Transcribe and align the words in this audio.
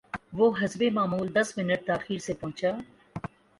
وہ 0.37 0.47
حسب 0.61 0.81
معمول 0.93 1.27
دس 1.35 1.47
منٹ 1.57 1.79
تا 1.87 1.95
خیر 2.03 2.19
سے 2.25 2.33
پہنچا 2.39 2.71